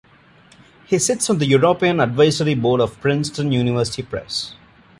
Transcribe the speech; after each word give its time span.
He 0.87 0.97
sits 0.97 1.29
on 1.29 1.37
the 1.37 1.45
European 1.45 1.99
Advisory 1.99 2.55
Board 2.55 2.81
of 2.81 2.99
Princeton 3.01 3.51
University 3.51 4.01
Press. 4.01 4.55